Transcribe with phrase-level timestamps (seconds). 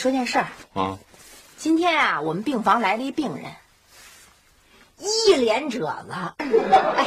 [0.00, 0.98] 说件事儿，啊！
[1.58, 3.44] 今天啊，我们病房来了一病人，
[4.96, 6.14] 一脸褶子，
[6.96, 7.06] 哎，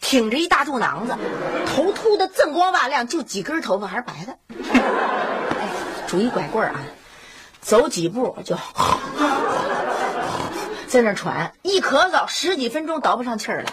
[0.00, 1.16] 挺着一大肚囊子，
[1.68, 4.36] 头秃的锃光瓦亮，就几根头发还是白的，
[5.60, 5.68] 哎，
[6.08, 6.80] 拄一拐棍儿啊，
[7.60, 8.56] 走几步就
[10.88, 13.72] 在那喘，一咳嗽十几分钟倒不上气儿来。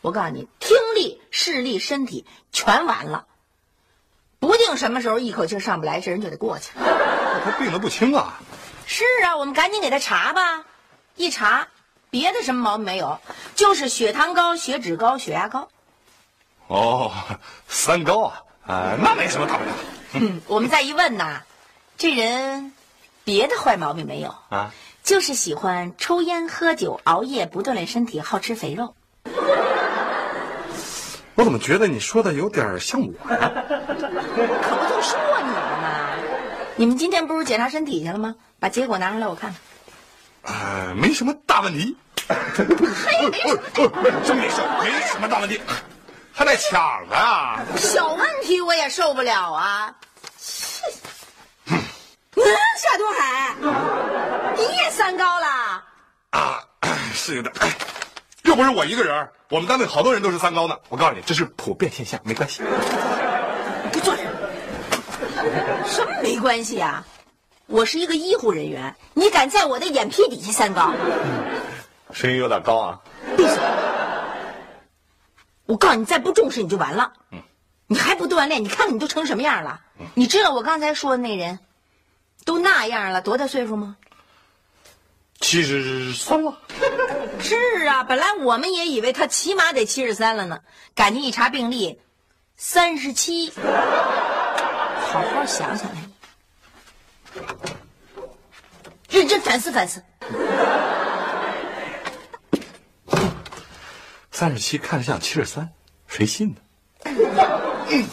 [0.00, 3.26] 我告诉你，听力、视力、身体全完了。
[4.40, 7.13] 不定什么时候一口气上不来，这人就得过去了。
[7.44, 8.40] 他病得不轻啊！
[8.86, 10.64] 是啊，我们赶紧给他查吧。
[11.16, 11.68] 一查，
[12.08, 13.20] 别的什么毛病没有，
[13.54, 15.68] 就是血糖高、血脂高、血压高。
[16.66, 17.12] 哦，
[17.68, 18.42] 三高啊！
[18.66, 19.70] 啊，那没什么大不了
[20.14, 21.42] 嗯，我们再一问呐，
[21.98, 22.72] 这人
[23.24, 24.72] 别的坏毛病没有，啊。
[25.02, 28.94] 就是喜欢抽烟、喝酒、熬夜，不锻炼身体，好吃肥肉。
[31.34, 33.52] 我怎么觉得你说的有点像我呀？
[33.68, 35.73] 可不就说你吗？
[36.76, 38.34] 你们今天不是检查身体去了吗？
[38.58, 39.60] 把结果拿出来我看看。
[40.54, 41.96] 呃，没什么大问题。
[42.56, 42.66] 真
[44.36, 45.60] 没事，没什么大问题，
[46.32, 47.60] 还带抢的啊！
[47.76, 49.94] 小问题我也受不了啊！
[50.38, 50.82] 切
[51.66, 51.78] 嗯，
[52.78, 53.54] 夏东海，
[54.56, 55.46] 你也三高了？
[56.30, 56.64] 啊，
[57.12, 57.54] 是有点。
[57.60, 57.70] 哎，
[58.44, 60.76] 又不是我一个人，我们单位好多人都是三高呢。
[60.88, 62.62] 我告诉你，这是普遍现象，没关系。
[63.92, 64.23] 给我坐这儿。
[65.86, 67.06] 什么没关系啊？
[67.66, 70.92] 我是一个医护人员，你敢在我的眼皮底下三高？
[72.12, 73.00] 声音有点高啊。
[73.36, 73.58] 闭嘴！
[75.66, 77.12] 我告诉你，再不重视你就完了。
[77.86, 79.80] 你还不锻炼，你看看你都成什么样了？
[80.14, 81.58] 你知道我刚才说的那人，
[82.44, 83.96] 都那样了，多大岁数吗？
[85.40, 86.58] 七十三了。
[87.40, 87.56] 是
[87.86, 90.60] 啊，本来我们也以为他起码得七十三了呢，
[90.94, 91.98] 赶紧一查病历，
[92.56, 93.52] 三十七。
[95.14, 96.00] 好好想想来，
[99.08, 100.02] 认真反思反思。
[104.32, 105.72] 三十七看着像七十三，
[106.08, 106.56] 谁信呢？
[107.04, 108.10] 我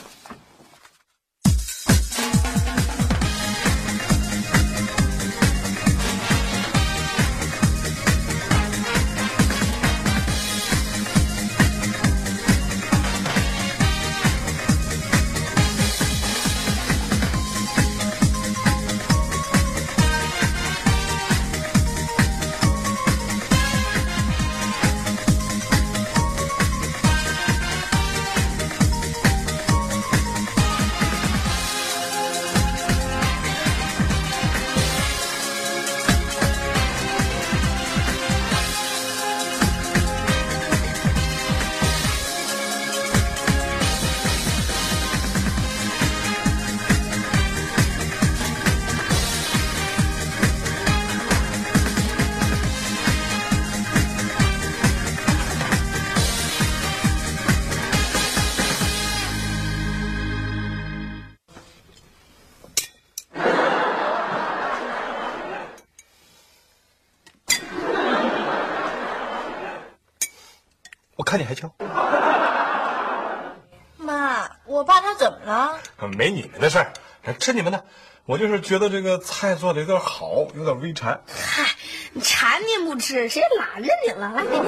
[77.41, 77.83] 吃你们的。
[78.25, 81.19] 我就是觉得这个菜做的有点好，有点微馋。
[81.27, 81.65] 嗨，
[82.13, 84.31] 你馋您不吃，谁拦着你了？
[84.31, 84.67] 来，给你。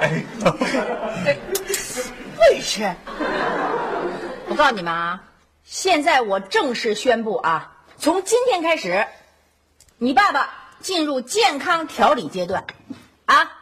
[0.00, 1.38] 哎，
[2.36, 2.94] 不许吃！
[4.48, 5.22] 我告诉你们啊，
[5.62, 9.06] 现在我正式宣布啊，从今天开始，
[9.96, 10.50] 你爸爸
[10.80, 12.64] 进入健康调理阶段，
[13.26, 13.52] 啊，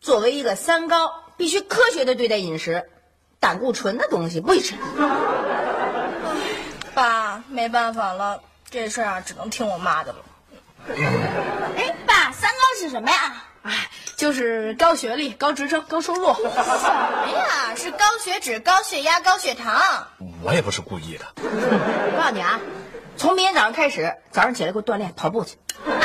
[0.00, 2.90] 作为一个三高，必须科学的对待饮食，
[3.38, 4.74] 胆固醇的东西不许吃。
[6.96, 8.40] 爸，没办法了，
[8.70, 10.18] 这事儿啊，只能听我妈的了。
[11.76, 13.44] 哎，爸，三高是什么呀？
[13.64, 16.32] 哎，就是高学历、高职称、高收入。
[16.32, 17.74] 什么呀？
[17.76, 19.78] 是高血脂、高血压、高血糖。
[20.42, 21.26] 我也不是故意的。
[21.36, 22.58] 我告诉你啊，
[23.18, 25.58] 从明天早上开始，早上起来给我锻炼跑步去。
[25.84, 26.00] 啊，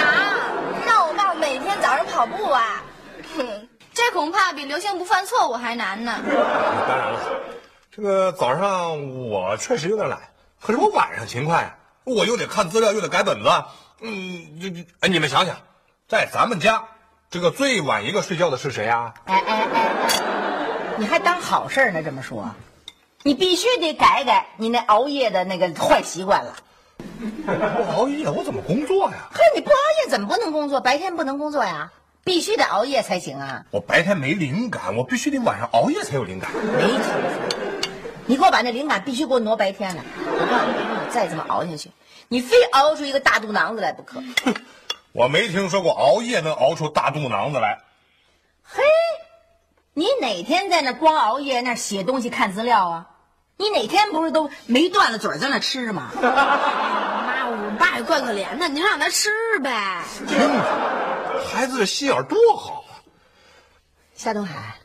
[0.86, 2.84] 让我爸每天早上跑步啊？
[3.38, 6.20] 哼，这恐怕比刘星不犯错误还难呢。
[6.26, 7.20] 当然了，
[7.90, 10.20] 这个早上我确实有点懒，
[10.62, 13.50] 可是我晚上勤快呀，我又得看资料，又得改本子。
[14.02, 15.58] 嗯，这这，哎，你们想想，
[16.08, 16.84] 在咱们家，
[17.32, 19.14] 这个最晚一个睡觉的是谁呀？
[19.26, 20.10] 哎哎哎哎，
[20.98, 22.04] 你还当好事呢？
[22.04, 22.52] 这么说，
[23.24, 26.56] 你必须得改改你那熬夜的那个坏习惯了。
[27.48, 29.18] 我熬夜，我怎么工作呀？
[29.34, 30.80] 嘿，你不熬夜怎么不能工作？
[30.80, 31.92] 白天不能工作呀？
[32.24, 33.66] 必须得熬夜才行啊！
[33.72, 36.52] 我白天没灵感，我必须得晚上熬夜才有灵感。
[36.54, 37.12] 没听说，
[38.26, 40.04] 你给我把那灵感必须给我挪白天来。
[40.18, 41.92] 我告诉你，你再这么熬下去，
[42.28, 44.22] 你非熬出一个大肚囊子来不可。
[45.14, 47.82] 我没听说过熬夜能熬出大肚囊子来。
[48.64, 48.82] 嘿，
[49.94, 53.08] 你哪天在那光熬夜那写东西看资料啊？
[53.58, 56.12] 你哪天不是都没断了嘴在那吃吗？
[56.18, 59.30] 妈，我爸也怪可怜的，您让他吃
[59.60, 60.02] 呗。
[60.28, 63.04] 真的，孩子这心眼多好啊！
[64.16, 64.76] 夏东海，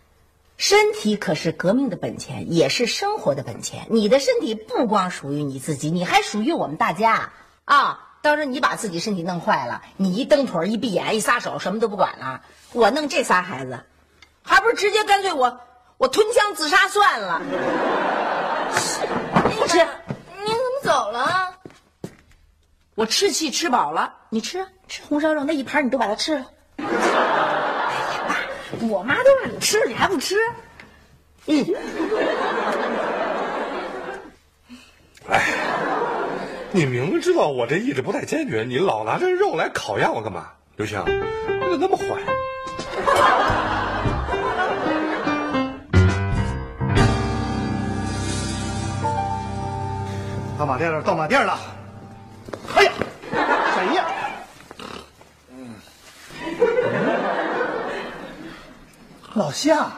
[0.57, 3.87] 身体可是革命的本钱，也是生活的本钱。
[3.91, 7.33] 你的身体不光属于你自己，你还属于我们大家
[7.65, 8.03] 啊！
[8.23, 12.41] 到时候你把自己身体弄坏了，你一蹬腿一闭眼一撒手，什么都不管了，
[12.73, 13.85] 我弄这仨孩子，
[14.43, 15.61] 还不是直接干脆我
[15.99, 17.41] 我吞枪自杀算了。
[19.61, 21.55] 不吃，你怎么走了？
[22.95, 26.47] 我吃气吃饱了，你吃啊，吃红烧肉那一盘你都把它吃了。
[28.83, 30.37] 我妈都让你吃，你还不吃？
[31.47, 31.65] 嗯。
[35.29, 35.43] 哎，
[36.71, 40.47] 你明明知道我这意志不太坚决，你老拿这肉来考验我干嘛？
[40.77, 42.05] 刘星，你怎么那么坏？
[50.59, 51.59] 到马店了，到马店了。
[52.77, 52.93] 哎呀，
[53.75, 54.07] 谁呀？
[59.37, 59.91] 老夏，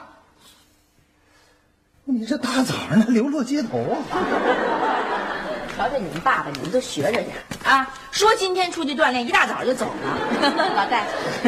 [2.03, 3.95] 你这大早上的流落街头啊？
[5.79, 7.29] 瞧瞧你们爸爸，你们都学着点
[7.65, 7.89] 啊！
[8.11, 10.19] 说今天出去锻炼，一大早就走了。
[10.75, 11.07] 老戴，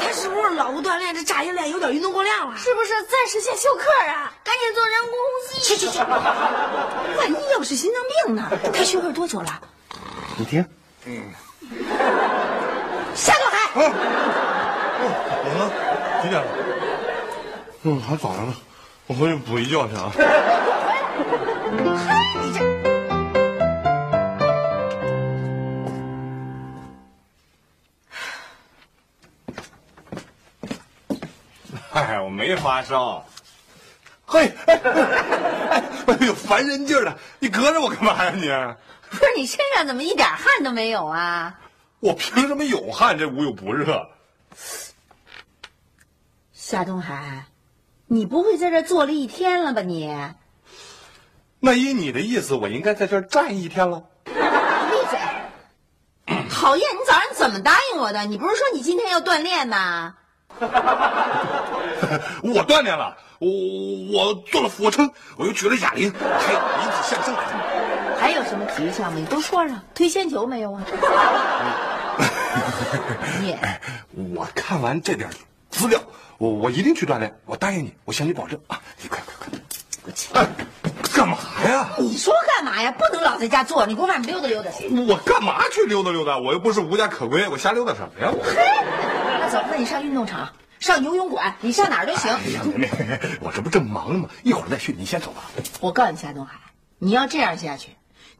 [0.00, 2.56] 他是不是老不锻炼，这炸一练有点运动过量了？
[2.56, 4.32] 是不是暂时先休克啊？
[4.42, 5.60] 赶紧做人工呼吸。
[5.60, 5.98] 去去去！
[7.18, 8.50] 万一要是心脏病呢？
[8.72, 9.60] 他休克多久了？
[10.38, 10.64] 你听，
[13.14, 13.92] 夏东海，
[15.00, 15.06] 我
[15.58, 15.60] 呢？
[16.22, 16.48] 几点了？
[17.82, 18.54] 嗯，还早着呢，
[19.06, 20.10] 我回去补一觉去啊。
[22.42, 22.64] 你这
[31.92, 33.24] 哎，我没发烧。
[34.26, 34.80] 嘿，哎
[35.74, 35.82] 哎
[36.26, 37.14] 呦，烦人劲儿的！
[37.38, 38.48] 你隔着我干嘛呀你？
[39.10, 41.54] 不是你身上怎么一点汗都没有啊？
[42.00, 43.16] 我凭什么有汗？
[43.18, 44.08] 这屋又不热。
[46.52, 47.46] 夏东海，
[48.06, 50.14] 你不会在这坐了一天了吧你？
[51.60, 54.04] 那依你的意思，我应该在这儿站一天了。
[54.24, 55.18] 闭嘴！
[56.50, 58.24] 讨厌，你早上怎么答应我的？
[58.24, 60.14] 你不是说你今天要锻炼吗？
[62.42, 63.48] 我锻炼了，我
[64.12, 67.34] 我做了俯卧撑，我又举了哑铃，还有引体向上。
[68.18, 69.18] 还有什么体育项目？
[69.18, 69.82] 你都说上。
[69.94, 70.82] 推铅球没有啊？
[73.40, 73.56] 你
[74.34, 75.28] 我看完这点
[75.70, 76.00] 资料，
[76.38, 78.80] 我我一定去锻炼，我答应你，我向你保证啊！
[79.02, 79.58] 你快快快，
[80.04, 80.32] 我去！
[80.34, 80.46] 哎，
[81.14, 81.36] 干嘛
[81.68, 81.90] 呀？
[81.98, 82.92] 你说干嘛呀？
[82.92, 84.88] 不能老在家坐，你给我外面溜达溜达去。
[84.88, 86.38] 我干嘛去溜达溜达？
[86.38, 88.30] 我又不是无家可归，我瞎溜达什么呀？
[88.32, 88.44] 我。
[89.40, 90.48] 那走，那你上运动场，
[90.78, 92.30] 上游泳馆，你上哪儿都行。
[92.30, 94.28] 哎呀，妹妹，我这不正忙呢吗？
[94.42, 95.42] 一会儿再去，你先走吧。
[95.80, 96.54] 我告诉你，夏东海，
[96.98, 97.90] 你要这样下去，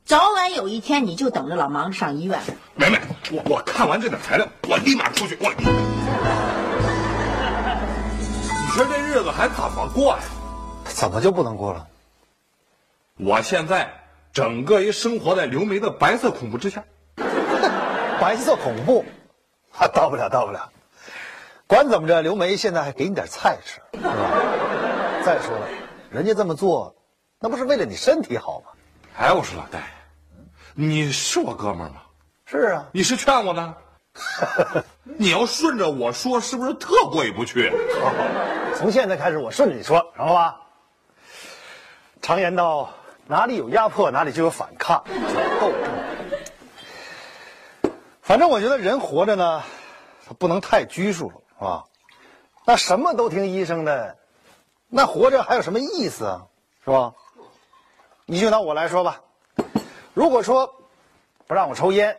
[0.04, 2.38] 早晚有一天你就等着老忙着上医院。
[2.74, 3.00] 梅梅，
[3.32, 5.34] 我我看完这点材料，我立马出去。
[5.40, 5.50] 我，
[8.60, 10.18] 你说这日子还怎么过呀？
[10.84, 11.86] 怎么就不能过了？
[13.16, 13.90] 我现在
[14.30, 16.84] 整个一生活在刘梅的白色恐怖之下。
[18.20, 19.06] 白色恐怖，
[19.72, 20.70] 啊，到不了，到不了。
[21.66, 24.12] 管怎么着，刘梅现在还给你点菜吃，是吧？
[25.24, 25.66] 再说了，
[26.10, 26.94] 人家这么做，
[27.40, 28.72] 那不是为了你身体好吗？
[29.16, 29.80] 哎，我说老戴，
[30.74, 32.02] 你是我哥们儿吗？
[32.46, 33.74] 是啊，你是劝我的？
[35.04, 37.72] 你要顺着我说，是不是特过意不去？
[38.76, 40.60] 从现在开始，我顺着你说，知道吧？
[42.22, 42.90] 常言道，
[43.26, 47.92] 哪里有压迫，哪里就有反抗，就有斗争。
[48.20, 49.62] 反正我觉得人活着呢，
[50.26, 51.84] 他不能太拘束了，是吧？
[52.64, 54.16] 那什么都听医生的，
[54.88, 56.42] 那活着还有什么意思啊？
[56.84, 57.12] 是吧？
[58.26, 59.20] 你就拿我来说吧，
[60.14, 60.74] 如果说
[61.46, 62.16] 不让我抽烟，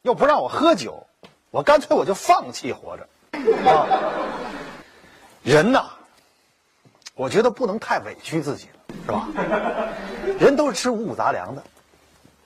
[0.00, 1.06] 又不让我喝酒，
[1.50, 3.06] 我干脆我就放弃活着。
[3.70, 3.86] 啊，
[5.42, 5.90] 人呐，
[7.14, 9.28] 我觉得不能太委屈自己了，是吧？
[10.38, 11.62] 人都是吃五谷杂粮的，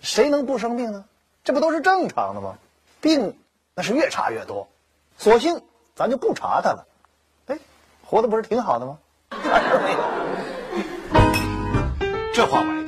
[0.00, 1.04] 谁能不生病呢？
[1.44, 2.58] 这不都是正常的吗？
[3.00, 3.38] 病
[3.74, 4.68] 那是越查越多，
[5.16, 5.62] 索性
[5.94, 6.84] 咱就不查它了。
[7.46, 7.58] 哎，
[8.04, 8.98] 活的不是挺好的吗？
[9.30, 9.98] 还是没有？
[12.32, 12.79] 这话我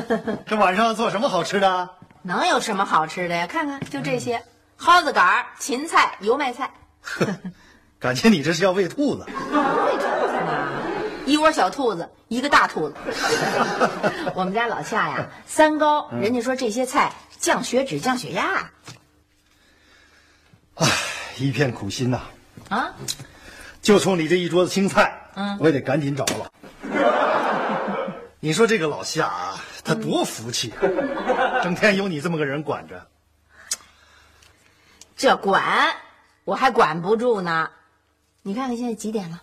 [0.46, 1.90] 这晚上做什么好吃的？
[2.22, 3.46] 能有什么好吃的呀？
[3.46, 4.42] 看看，就这些：
[4.76, 6.70] 蒿子杆、芹菜、油麦菜。
[7.98, 9.24] 感情你这是要喂兔子。
[9.26, 10.68] 喂兔子呢？
[11.24, 12.94] 一窝小兔子，一个大兔子。
[14.34, 18.70] 我们家老夏呀， 三高，人家说这些菜降血脂、降血压。
[20.74, 20.86] 唉，
[21.38, 22.20] 一片苦心呐、
[22.68, 22.92] 啊，
[23.80, 26.50] 就冲你这一桌子青菜，嗯我也得赶紧找了。
[28.40, 29.54] 你说这个老夏啊，
[29.86, 33.06] 他多福气啊， 整天有你这么个人管着。
[35.16, 35.96] 这管
[36.44, 37.70] 我还管不住呢。
[38.42, 39.42] 你看看现在几点了？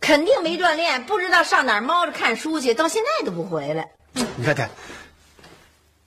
[0.00, 3.90] 肯定没锻炼，不知道上哪儿猫着看书去，到现在都不回来。
[4.12, 4.70] 你看看，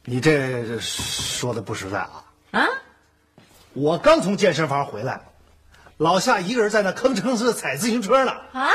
[0.05, 2.23] 你这这说的不实在啊！
[2.51, 2.67] 啊，
[3.73, 5.21] 我刚从健身房回来，
[5.97, 8.31] 老夏一个人在那吭哧吭哧地踩自行车呢。
[8.53, 8.71] 啊？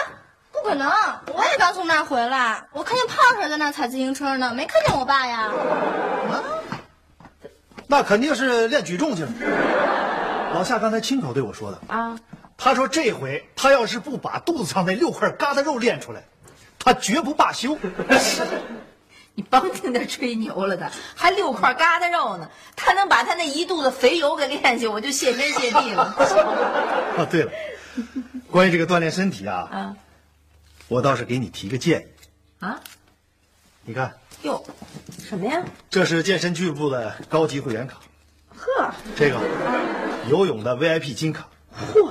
[0.67, 0.91] 不可能！
[1.33, 5.43] 我也刚从那儿回来，我看见胖婶在那儿踩自行车呢，没看见我爸呀。
[5.43, 6.43] 啊
[7.89, 9.29] 那肯定是练举重去了。
[10.53, 12.19] 老夏刚才亲口对我说的啊，
[12.59, 16.25] 他说这回他要是不把肚子上那六块疙瘩肉练出来，
[16.81, 17.79] 他绝不罢休。
[19.37, 22.49] 你甭听他吹牛了他，还六块疙瘩肉呢。
[22.75, 26.03] 他能把他那一肚子肥油给练去，我就谢天谢地了。
[27.17, 27.53] 啊，对了，
[28.51, 29.95] 关于这个锻炼身体啊，啊
[30.89, 32.07] 我倒是给你提个建议。
[32.65, 32.81] 啊，
[33.85, 34.65] 你看，哟，
[35.23, 35.63] 什么呀？
[35.91, 38.01] 这是健身俱乐部的高级会员卡，
[38.57, 39.41] 呵，这个
[40.29, 41.49] 游泳的 VIP 金卡，
[41.93, 42.11] 嚯，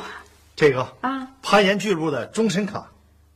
[0.55, 2.91] 这个啊攀岩俱乐部的终身卡，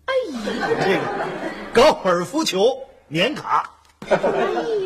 [0.05, 1.27] 哎呀，这个
[1.73, 2.77] 高尔夫球
[3.07, 3.75] 年卡。
[4.07, 4.17] 哎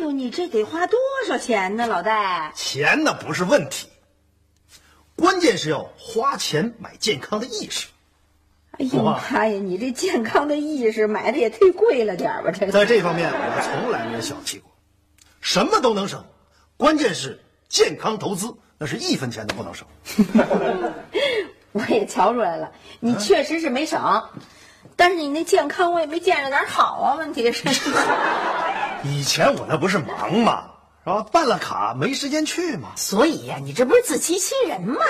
[0.00, 2.52] 呦，你这得花多少钱呢，老戴？
[2.54, 3.88] 钱那不是问题，
[5.16, 7.88] 关键是要花钱买健康的意识。
[8.78, 12.50] 哎呦妈呀，你这健康的意识买的也忒贵了点儿吧？
[12.50, 14.70] 这个在这方面，我从来没有小气过，
[15.40, 16.24] 什么都能省，
[16.76, 19.86] 关键是健康投资，那是一分钱都不能省。
[21.72, 24.22] 我也瞧出来了，你确实是没省，
[24.96, 27.14] 但是你那健康我也没见着哪儿好啊。
[27.16, 27.68] 问题是，
[29.04, 30.70] 以前我那不是忙嘛，
[31.04, 31.22] 是吧？
[31.32, 32.90] 办了卡没时间去嘛。
[32.96, 35.00] 所以呀、你这不是自欺欺人吗？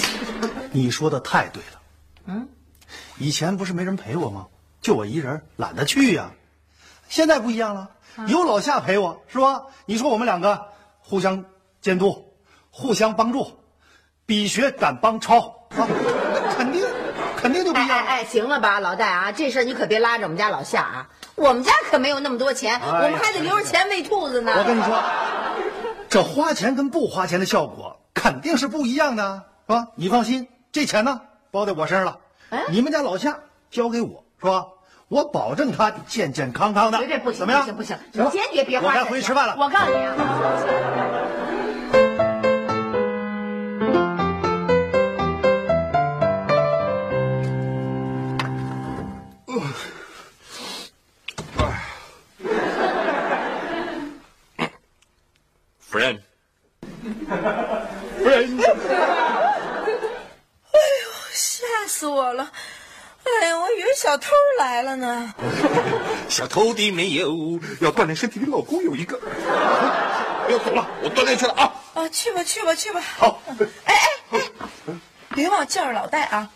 [0.72, 1.80] 你说的太对了，
[2.26, 2.48] 嗯，
[3.18, 4.46] 以前不是没人陪我吗？
[4.80, 6.30] 就我一人，懒得去呀。
[7.08, 7.90] 现在不一样了，
[8.26, 9.62] 有老夏陪我，是吧？
[9.86, 10.66] 你说我们两个
[11.00, 11.44] 互相
[11.80, 12.34] 监督，
[12.70, 13.58] 互相帮助，
[14.26, 15.38] 比学赶帮超
[15.70, 16.84] 啊，那 肯定
[17.36, 17.94] 肯定就不一样了。
[17.94, 24.52] 哎哎哎，行了吧，老戴啊，这事儿你可别拉着我们家老夏啊，我们家可没有那么多钱，哎我们还得留着钱喂兔子呢。
[24.58, 25.02] 我跟你说，
[26.08, 29.88] 这花钱跟不花钱的效果肯定是不一样的，是吧？
[29.94, 32.18] 你放心，这钱呢包在我身上了，
[32.50, 33.38] 哎你们家老夏
[33.70, 34.66] 交给我，是吧？
[35.08, 37.60] 我保证他健健康康的，绝对不行，怎么样？
[37.62, 38.94] 不行不行，行你坚决别花我。
[38.94, 39.54] 该回去吃饭了。
[39.58, 40.14] 我告诉你啊，
[55.78, 56.20] 夫人，
[61.84, 62.50] 吓死我了！
[63.24, 65.34] 哎呀，我以为小偷来了呢。
[66.30, 69.18] 小偷的没有，要锻炼身体的老公有一个。
[70.46, 71.74] 不要走了，我锻炼去了啊！
[71.92, 73.00] 啊，去吧去吧去吧。
[73.00, 73.38] 好，
[73.84, 73.94] 哎
[74.30, 74.40] 哎
[74.86, 74.94] 哎，
[75.34, 76.50] 别忘叫着老戴啊！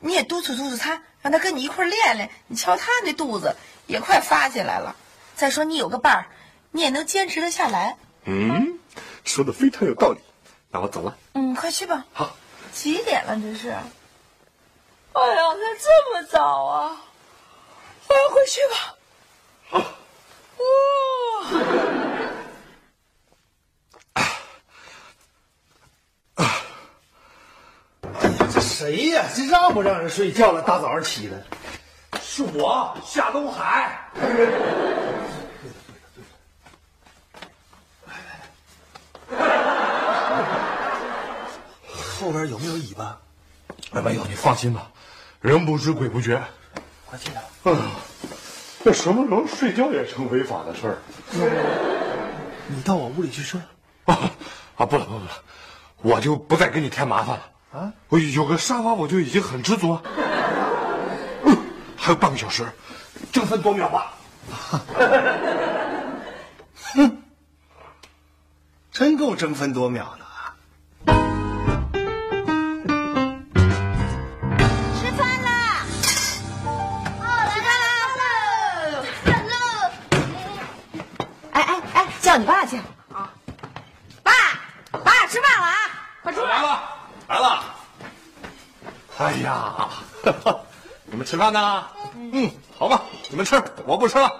[0.00, 2.28] 你也督促督促他，让他跟你一块练练。
[2.48, 3.54] 你瞧他那肚子
[3.86, 4.96] 也快发起来了。
[5.36, 6.26] 再说你有个伴儿，
[6.72, 7.96] 你也能坚持得下来。
[8.24, 8.80] 嗯，
[9.24, 10.18] 说的非常有道理。
[10.72, 11.16] 那我走了。
[11.34, 12.04] 嗯，快去吧。
[12.12, 12.34] 好，
[12.72, 13.76] 几点了这是？
[15.14, 16.96] 哎呀，那这么早啊！
[18.08, 18.74] 我要回去吧。
[19.68, 19.78] 好。
[20.58, 20.64] 哇、
[28.52, 29.24] 这谁呀？
[29.34, 30.62] 这让不让人睡觉了？
[30.62, 31.38] 大早上起来，
[32.20, 34.10] 是我夏东海。
[42.18, 43.20] 后边有没有尾巴？
[43.92, 44.90] 哎，没有，你放心吧，
[45.42, 46.40] 人不知鬼不觉。
[47.04, 47.42] 快进来。
[47.64, 47.78] 哎呀，
[48.84, 50.98] 这什么时候睡觉也成违法的事儿
[52.68, 53.60] 你到我屋里去睡。
[54.04, 54.18] 啊？
[54.76, 55.30] 啊，不了不了不了，
[56.00, 57.42] 我就不再给你添麻烦了
[57.78, 57.92] 啊！
[58.08, 60.02] 我有个沙发我就已经很知足了。
[61.44, 61.56] 嗯，
[61.96, 62.64] 还有半个小时，
[63.32, 64.14] 争分夺秒吧。
[68.90, 70.24] 真够争分夺秒的
[82.32, 82.78] 叫你爸去
[83.12, 83.30] 啊！
[84.22, 84.32] 爸，
[85.04, 85.76] 爸，吃饭了啊！
[86.22, 86.48] 快出来！
[86.48, 86.82] 来了
[87.28, 87.64] 来了。
[89.18, 89.88] 哎呀，
[91.04, 91.86] 你们吃饭呢？
[92.14, 94.30] 嗯，好吧，你们吃，我不吃了。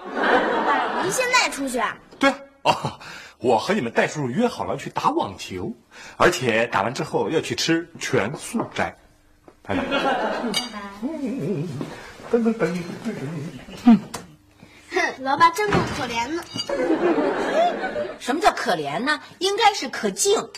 [0.65, 1.95] 爸，您现在出去啊？
[2.17, 2.33] 对
[2.63, 2.99] 哦，
[3.37, 5.71] 我和你们戴叔叔约好了去打网球，
[6.17, 8.97] 而且打完之后要去吃全素斋。
[9.61, 9.83] 拜拜。
[12.31, 12.75] 噔噔噔。
[13.85, 13.99] 哼，
[15.23, 16.43] 老爸真够可怜的。
[18.19, 19.21] 什么叫可怜呢？
[19.39, 20.49] 应该是可敬。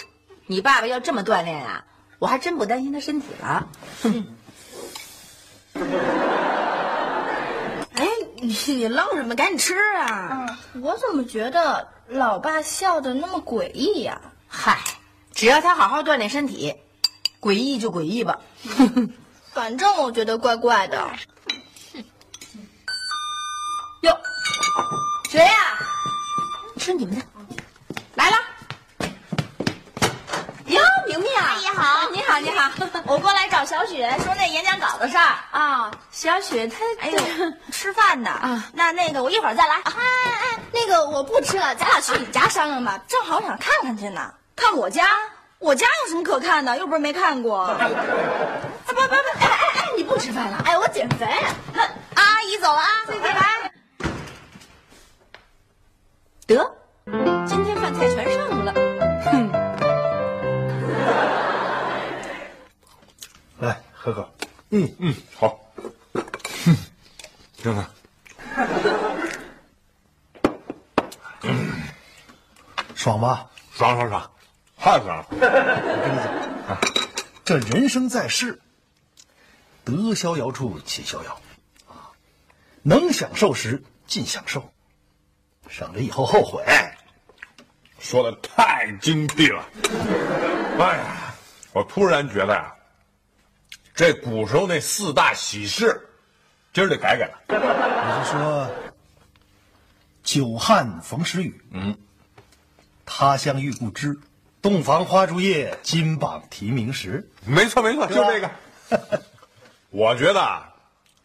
[0.47, 1.85] 你爸爸要这么锻炼啊，
[2.17, 3.67] 我还真不担心他身体了。
[7.93, 8.07] 哎，
[8.37, 9.35] 你你愣什么？
[9.35, 10.47] 赶紧吃啊！
[10.73, 14.19] 嗯，我怎么觉得老爸笑的那么诡异呀？
[14.47, 14.79] 嗨，
[15.31, 16.73] 只要他好好锻炼身体，
[17.39, 18.39] 诡异就诡异吧。
[19.53, 21.07] 反正我觉得怪怪的。
[24.01, 24.17] 哟，
[25.29, 25.77] 谁呀、
[26.77, 27.21] 吃你们的，
[28.15, 28.37] 来了。
[30.65, 31.43] 哟，明明啊！
[31.45, 32.71] 阿姨好你好，你好。
[33.05, 35.35] 我过来找小雪说那演讲稿的事儿。
[35.51, 37.19] 啊，小雪她哎呦，
[37.71, 39.75] 吃饭呢啊那那个我一会儿再来。
[39.75, 42.99] 哎哎，那个我不吃了，咱俩去你家商量吧。
[43.07, 44.33] 正好想看看去呢。
[44.55, 45.07] 看我家？
[45.59, 46.77] 我家有什么可看的？
[46.77, 47.65] 又不是没看过。
[47.79, 47.87] 哎
[48.87, 50.63] 不不不，哎哎哎，你不吃饭了？
[50.65, 51.27] 哎，我减肥。
[51.73, 51.83] 那
[52.15, 53.54] 阿姨走了啊，再见拜。
[56.47, 56.75] 得，
[57.47, 58.71] 今天饭菜全上了。
[59.23, 59.51] 哼，
[63.57, 64.29] 来喝口。
[64.69, 65.59] 嗯嗯，好。
[67.57, 67.89] 真的，
[72.93, 73.49] 爽吧？
[73.71, 74.31] 爽爽爽，
[74.77, 75.25] 太爽了。
[75.31, 76.27] 我跟你讲
[76.67, 76.79] 啊，
[77.43, 78.61] 这人生在世，
[79.83, 81.41] 得逍遥处且逍遥，
[81.87, 82.13] 啊，
[82.83, 84.71] 能享受时尽享受，
[85.67, 86.63] 省得以后后悔。
[87.99, 89.65] 说的太精辟了。
[90.79, 91.33] 哎呀，
[91.73, 92.71] 我突然觉得呀、
[93.95, 96.07] 这古时候那四大喜事，
[96.71, 97.39] 今儿得改改了。
[97.47, 98.69] 你是说，
[100.21, 101.97] 久旱逢时雨，嗯，
[103.05, 104.15] 他乡遇故知，
[104.61, 107.27] 洞房花烛夜，金榜题名时。
[107.43, 108.51] 没错没错，就这个。
[109.89, 110.71] 我觉得啊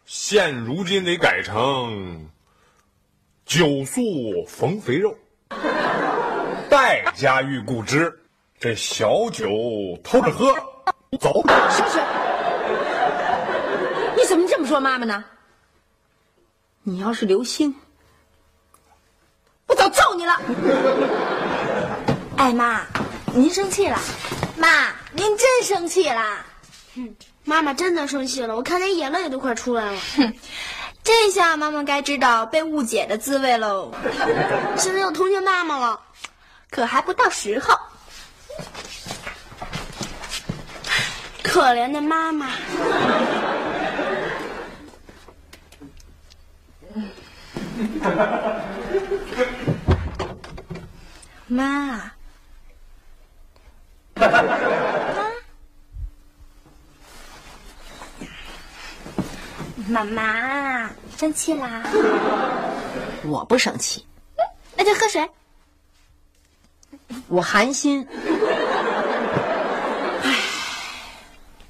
[0.05, 2.27] 现如今得改成
[3.51, 5.13] 酒宿逢肥肉，
[6.69, 8.17] 待家遇故知，
[8.57, 9.45] 这小酒
[10.01, 10.55] 偷着喝，
[11.19, 11.43] 走。
[11.69, 11.99] 小雪，
[14.15, 15.21] 你怎么这么说妈妈呢？
[16.83, 17.75] 你要是刘星，
[19.67, 20.39] 我早揍你了。
[22.37, 22.85] 哎妈，
[23.33, 23.99] 您生气了？
[24.55, 26.45] 妈，您真生气了？
[26.95, 29.99] 哼妈妈真的生气了，我看您眼泪都快出来了。
[30.15, 30.33] 哼，
[31.03, 33.91] 这下妈妈该知道被误解的滋味喽。
[34.77, 35.99] 现在又同情妈妈了。
[36.69, 37.77] 可还不到时候。
[41.43, 42.47] 可怜的妈妈，
[51.47, 52.11] 妈，
[59.91, 61.83] 妈，妈妈生气啦？
[63.25, 64.05] 我不生气，
[64.77, 65.29] 那就喝水。
[67.27, 68.07] 我寒心。
[70.23, 70.35] 唉，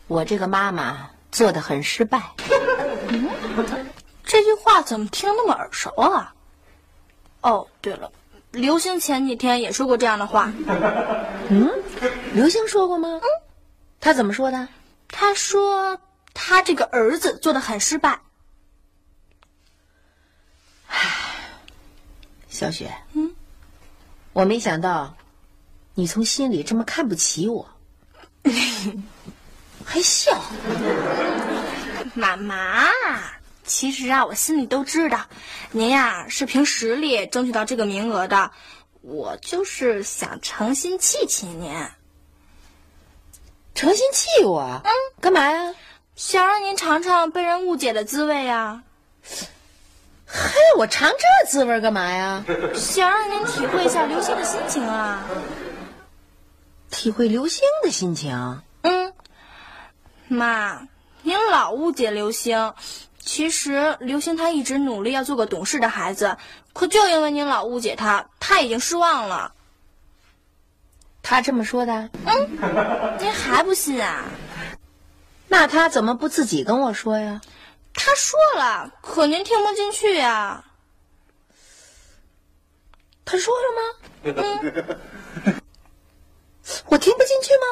[0.08, 2.22] 我这个妈妈做的很失败。
[4.24, 6.34] 这句话怎么听那么耳熟啊？
[7.42, 8.10] 哦，对了，
[8.52, 10.54] 刘星前几天也说过这样的话。
[11.50, 11.70] 嗯
[12.34, 13.10] 刘星说过吗？
[13.22, 13.22] 嗯，
[14.00, 14.68] 他怎么说的？
[15.10, 16.00] 他说
[16.34, 18.22] 他这个儿子做的很失败。
[20.88, 21.00] 唉
[22.50, 23.34] 小雪，嗯，
[24.34, 25.16] 我没想到
[25.94, 27.68] 你从心里这么看不起我，
[29.86, 30.42] 还笑。
[32.14, 32.90] 妈妈，
[33.64, 35.26] 其实啊，我心里都知道，
[35.72, 38.52] 您呀是凭实力争取到这个名额的，
[39.02, 41.74] 我就是想诚心气气您，
[43.74, 44.82] 诚心气我？
[44.84, 44.92] 嗯，
[45.22, 45.74] 干嘛呀？
[46.22, 48.84] 想让您尝尝被人误解的滋味啊，
[50.28, 52.46] 嘿，我尝这滋味干嘛呀？
[52.76, 55.26] 想让您体会一下刘星的心情啊。
[56.92, 58.62] 体会刘星的心情。
[58.84, 59.12] 嗯，
[60.28, 60.88] 妈，
[61.24, 62.76] 您老误解刘星。
[63.20, 66.38] 其实刘星他一直努力要做个懂事的孩子，
[66.72, 69.54] 可就因为您老误解他，他已经失望了。
[71.24, 74.24] 他这么说的，嗯，您还不信啊？
[75.52, 77.42] 那他怎么不自己跟我说呀？
[77.94, 80.64] 他说了，可您听不进去呀。
[83.26, 83.82] 他说了吗？
[85.44, 85.60] 嗯，
[86.88, 87.66] 我听不进去吗？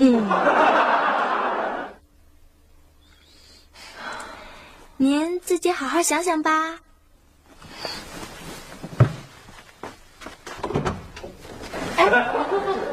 [0.00, 0.28] 嗯，
[4.96, 6.80] 您自己好好想想吧。
[11.96, 12.76] 哎。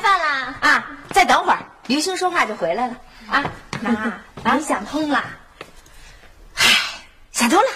[0.00, 0.54] 开饭啦！
[0.60, 2.96] 啊，再等会儿，刘星说话就回来了。
[3.30, 3.44] 啊，
[4.42, 5.22] 妈，你想通了？
[6.56, 6.64] 唉，
[7.32, 7.68] 想通了。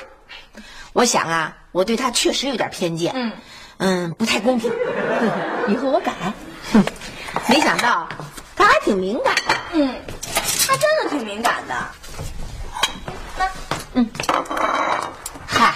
[0.95, 3.13] 我想啊，我对他确实有点偏见。
[3.15, 3.33] 嗯
[3.79, 4.73] 嗯，不太公平。
[5.69, 6.13] 以后我改。
[6.73, 6.83] 哼
[7.49, 8.09] 没想到
[8.57, 9.55] 他还挺敏感的。
[9.75, 9.95] 嗯，
[10.67, 11.75] 他真的挺敏感的。
[13.37, 13.49] 那，
[13.95, 14.11] 嗯。
[15.47, 15.75] 嗨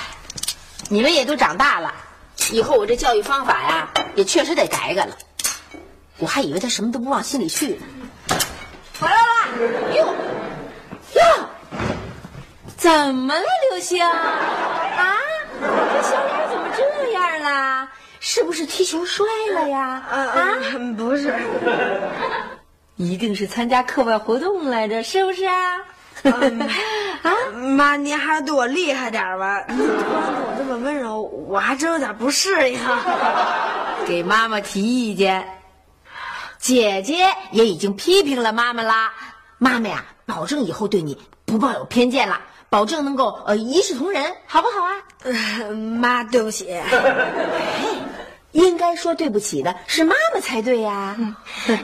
[0.89, 1.93] 你们也都长大了，
[2.53, 5.15] 以后我这教育方法呀，也确实得改改了。
[6.19, 7.87] 我还以为他什么都不往心里去呢。
[9.01, 10.15] 回来了，哟
[11.15, 11.23] 哟，
[12.77, 14.05] 怎么了，刘星？
[14.05, 15.17] 啊，
[15.61, 17.89] 这小脸怎么这样了？
[18.21, 20.03] 是不是踢球摔了呀？
[20.11, 20.57] 啊，
[20.97, 21.33] 不是，
[22.97, 25.77] 一定是参加课外活动来着，是不是啊？
[27.23, 27.33] 啊，
[27.77, 29.63] 妈，您还是对我厉害点吧！
[29.69, 32.81] 突然对我这么温柔，我还真有点不适应。
[34.05, 35.47] 给妈妈提意见，
[36.59, 39.13] 姐姐也已经批评了妈妈啦。
[39.59, 44.95] 妈妈呀，保证以后对你不抱有偏见了，保证能够呃一视同仁，好不好啊？
[45.99, 46.81] 妈，对不起。
[48.53, 51.17] 应该说对不起的是妈妈才对呀。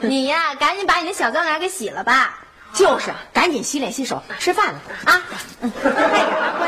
[0.01, 2.39] 你呀，赶紧把你的小脏脸给洗了吧。
[2.73, 5.21] 就是，赶紧洗脸洗手，吃饭了啊！
[5.61, 6.67] 嗯，快点，乖。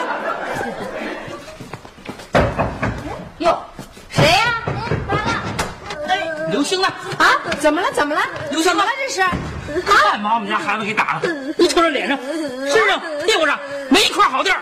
[3.39, 3.61] 哟，
[4.09, 4.63] 谁呀？
[6.51, 6.87] 刘星呢？
[7.17, 7.35] 啊？
[7.59, 7.91] 怎么了？
[7.91, 8.21] 怎么了？
[8.51, 8.89] 刘星怎么了？
[8.97, 9.21] 这是？
[9.81, 11.21] 太把我们家孩子给打了！
[11.57, 12.17] 你瞅瞅脸上、
[12.71, 14.61] 身上、屁股上没一块好地儿。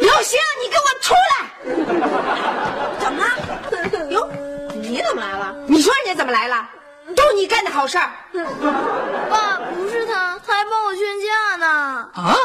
[0.00, 1.34] 刘星，你给我出来！
[3.00, 3.28] 怎么了？
[4.10, 4.28] 哟，
[4.74, 5.54] 你怎么来了？
[5.66, 6.68] 你说人家怎么来了？
[7.16, 8.10] 都是你干的好事儿，
[9.30, 11.66] 爸不是他，他还帮我劝架呢。
[12.14, 12.36] 啊，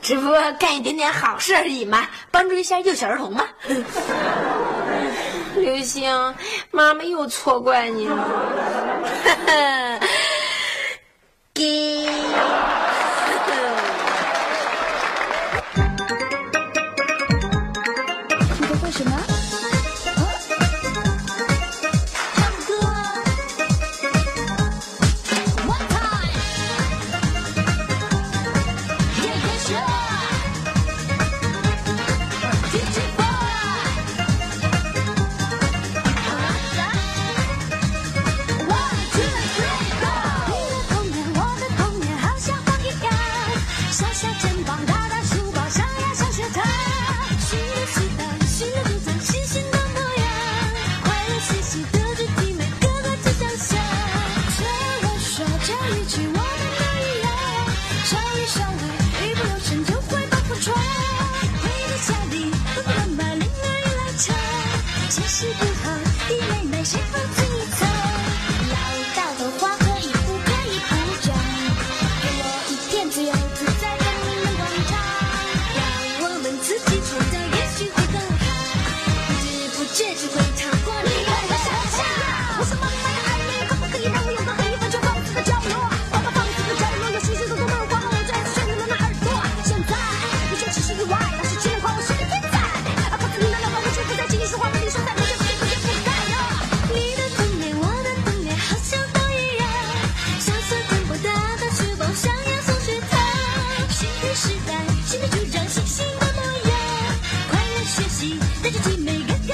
[0.00, 3.44] 只不过干一点点好事而已嘛，帮助一下幼小儿童嘛。
[5.56, 6.34] 刘星，
[6.70, 8.16] 妈妈又错怪你了。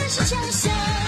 [0.09, 1.08] 是想象。